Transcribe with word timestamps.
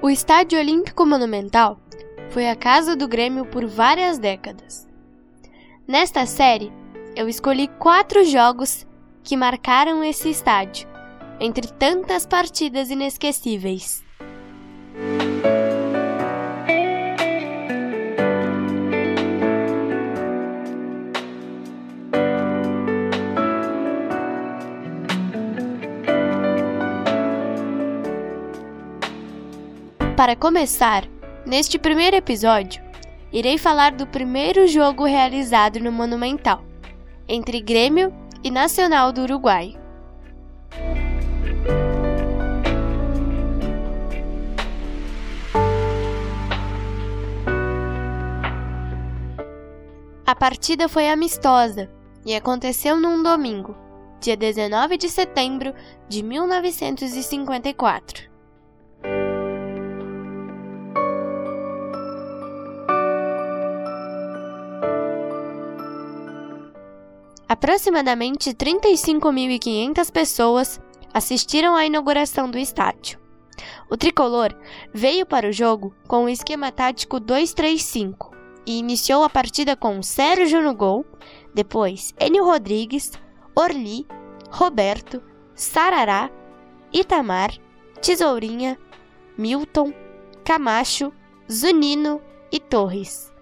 O 0.00 0.08
Estádio 0.08 0.60
Olímpico 0.60 1.04
Monumental 1.04 1.76
foi 2.30 2.48
a 2.48 2.54
casa 2.54 2.94
do 2.94 3.08
Grêmio 3.08 3.44
por 3.44 3.66
várias 3.66 4.16
décadas. 4.16 4.86
Nesta 5.88 6.24
série, 6.24 6.72
eu 7.16 7.28
escolhi 7.28 7.66
quatro 7.66 8.24
jogos 8.24 8.86
que 9.24 9.36
marcaram 9.36 10.04
esse 10.04 10.30
estádio, 10.30 10.88
entre 11.40 11.66
tantas 11.66 12.24
partidas 12.24 12.90
inesquecíveis. 12.90 14.04
Para 30.18 30.34
começar, 30.34 31.06
neste 31.46 31.78
primeiro 31.78 32.16
episódio, 32.16 32.82
irei 33.32 33.56
falar 33.56 33.92
do 33.92 34.04
primeiro 34.04 34.66
jogo 34.66 35.04
realizado 35.04 35.78
no 35.78 35.92
Monumental, 35.92 36.64
entre 37.28 37.60
Grêmio 37.60 38.12
e 38.42 38.50
Nacional 38.50 39.12
do 39.12 39.22
Uruguai. 39.22 39.78
A 50.26 50.34
partida 50.34 50.88
foi 50.88 51.08
amistosa 51.08 51.88
e 52.26 52.34
aconteceu 52.34 52.98
num 52.98 53.22
domingo, 53.22 53.76
dia 54.20 54.36
19 54.36 54.96
de 54.96 55.08
setembro 55.08 55.72
de 56.08 56.24
1954. 56.24 58.37
Aproximadamente 67.48 68.50
35.500 68.50 70.12
pessoas 70.12 70.80
assistiram 71.14 71.74
à 71.74 71.86
inauguração 71.86 72.50
do 72.50 72.58
estádio. 72.58 73.18
O 73.90 73.96
tricolor 73.96 74.54
veio 74.92 75.24
para 75.24 75.48
o 75.48 75.52
jogo 75.52 75.94
com 76.06 76.24
o 76.24 76.28
esquema 76.28 76.70
tático 76.70 77.18
2-3-5 77.18 78.34
e 78.66 78.78
iniciou 78.78 79.24
a 79.24 79.30
partida 79.30 79.74
com 79.74 80.02
Sérgio 80.02 80.60
no 80.60 80.74
gol, 80.74 81.06
depois 81.54 82.14
Enio 82.20 82.44
Rodrigues, 82.44 83.12
Orli, 83.56 84.06
Roberto, 84.50 85.22
Sarará, 85.54 86.30
Itamar, 86.92 87.50
Tesourinha, 88.02 88.78
Milton, 89.38 89.94
Camacho, 90.44 91.10
Zunino 91.50 92.20
e 92.52 92.60
Torres. 92.60 93.32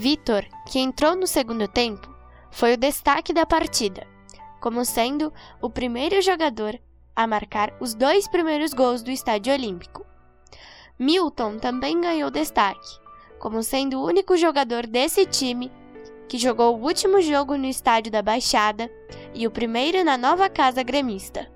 Vitor, 0.00 0.46
que 0.66 0.78
entrou 0.78 1.14
no 1.14 1.26
segundo 1.26 1.68
tempo, 1.68 2.08
foi 2.50 2.72
o 2.72 2.76
destaque 2.78 3.34
da 3.34 3.44
partida, 3.44 4.06
como 4.58 4.82
sendo 4.82 5.30
o 5.60 5.68
primeiro 5.68 6.22
jogador 6.22 6.80
a 7.14 7.26
marcar 7.26 7.76
os 7.78 7.92
dois 7.92 8.26
primeiros 8.26 8.72
gols 8.72 9.02
do 9.02 9.10
Estádio 9.10 9.52
Olímpico. 9.52 10.06
Milton 10.98 11.58
também 11.58 12.00
ganhou 12.00 12.30
destaque, 12.30 12.98
como 13.38 13.62
sendo 13.62 14.00
o 14.00 14.06
único 14.06 14.38
jogador 14.38 14.86
desse 14.86 15.26
time 15.26 15.70
que 16.30 16.38
jogou 16.38 16.78
o 16.78 16.82
último 16.82 17.20
jogo 17.20 17.58
no 17.58 17.66
Estádio 17.66 18.10
da 18.10 18.22
Baixada 18.22 18.90
e 19.34 19.46
o 19.46 19.50
primeiro 19.50 20.02
na 20.02 20.16
nova 20.16 20.48
casa 20.48 20.82
gremista. 20.82 21.49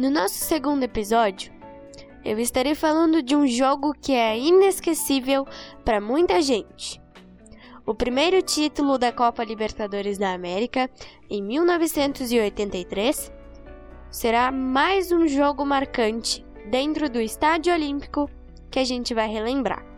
No 0.00 0.08
nosso 0.08 0.36
segundo 0.36 0.82
episódio, 0.82 1.52
eu 2.24 2.38
estarei 2.38 2.74
falando 2.74 3.22
de 3.22 3.36
um 3.36 3.46
jogo 3.46 3.92
que 3.92 4.12
é 4.12 4.38
inesquecível 4.38 5.46
para 5.84 6.00
muita 6.00 6.40
gente. 6.40 6.98
O 7.84 7.94
primeiro 7.94 8.40
título 8.40 8.96
da 8.96 9.12
Copa 9.12 9.44
Libertadores 9.44 10.16
da 10.16 10.32
América, 10.32 10.88
em 11.28 11.42
1983, 11.42 13.30
será 14.10 14.50
mais 14.50 15.12
um 15.12 15.28
jogo 15.28 15.66
marcante 15.66 16.46
dentro 16.70 17.10
do 17.10 17.20
Estádio 17.20 17.74
Olímpico 17.74 18.26
que 18.70 18.78
a 18.78 18.84
gente 18.84 19.12
vai 19.12 19.28
relembrar. 19.28 19.89